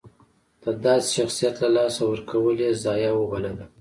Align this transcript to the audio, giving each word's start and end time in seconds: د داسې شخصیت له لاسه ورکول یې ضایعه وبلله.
د 0.63 0.65
داسې 0.85 1.09
شخصیت 1.17 1.55
له 1.63 1.69
لاسه 1.77 2.01
ورکول 2.11 2.55
یې 2.65 2.71
ضایعه 2.85 3.13
وبلله. 3.17 3.65